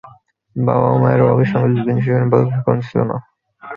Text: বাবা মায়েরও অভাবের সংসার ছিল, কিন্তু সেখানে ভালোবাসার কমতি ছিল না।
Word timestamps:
বাবা 0.55 0.89
মায়েরও 1.01 1.25
অভাবের 1.25 1.49
সংসার 1.51 1.71
ছিল, 1.73 1.85
কিন্তু 1.87 2.01
সেখানে 2.05 2.27
ভালোবাসার 2.31 2.63
কমতি 2.65 2.83
ছিল 2.89 2.99
না। 3.09 3.17